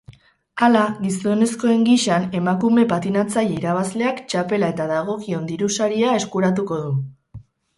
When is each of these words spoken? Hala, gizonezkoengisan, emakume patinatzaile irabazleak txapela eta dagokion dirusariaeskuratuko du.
Hala, 0.67 0.79
gizonezkoengisan, 1.01 2.25
emakume 2.39 2.85
patinatzaile 2.95 3.53
irabazleak 3.59 4.25
txapela 4.33 4.71
eta 4.75 4.89
dagokion 4.93 5.47
dirusariaeskuratuko 5.55 6.81
du. 6.89 7.45